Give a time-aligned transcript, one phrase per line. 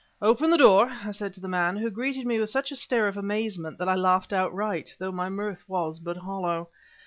[0.19, 3.07] "Open the door!" I said to the man who greeted me with such a stare
[3.07, 6.69] of amazement that I laughed outright, though my mirth was but hollow.